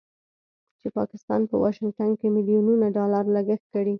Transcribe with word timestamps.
چې 0.79 0.87
پاکستان 0.97 1.41
په 1.49 1.55
واشنګټن 1.63 2.11
کې 2.19 2.27
مليونونو 2.35 2.83
ډالر 2.97 3.23
لګښت 3.35 3.65
کړی 3.73 3.89